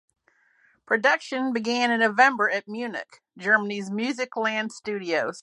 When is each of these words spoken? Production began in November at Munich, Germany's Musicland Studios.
Production 0.87 1.53
began 1.53 1.91
in 1.91 1.99
November 1.99 2.49
at 2.49 2.67
Munich, 2.67 3.21
Germany's 3.37 3.91
Musicland 3.91 4.71
Studios. 4.71 5.37